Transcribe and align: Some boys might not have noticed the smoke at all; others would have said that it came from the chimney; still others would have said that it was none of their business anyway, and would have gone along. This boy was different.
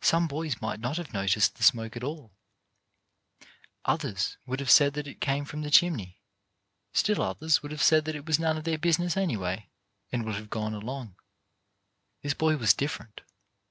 Some 0.00 0.26
boys 0.26 0.62
might 0.62 0.80
not 0.80 0.96
have 0.96 1.12
noticed 1.12 1.56
the 1.56 1.62
smoke 1.62 1.98
at 1.98 2.02
all; 2.02 2.32
others 3.84 4.38
would 4.46 4.58
have 4.58 4.70
said 4.70 4.94
that 4.94 5.06
it 5.06 5.20
came 5.20 5.44
from 5.44 5.60
the 5.60 5.70
chimney; 5.70 6.22
still 6.94 7.20
others 7.20 7.62
would 7.62 7.70
have 7.70 7.82
said 7.82 8.06
that 8.06 8.16
it 8.16 8.24
was 8.24 8.38
none 8.38 8.56
of 8.56 8.64
their 8.64 8.78
business 8.78 9.18
anyway, 9.18 9.68
and 10.10 10.24
would 10.24 10.36
have 10.36 10.48
gone 10.48 10.72
along. 10.72 11.16
This 12.22 12.32
boy 12.32 12.56
was 12.56 12.72
different. 12.72 13.20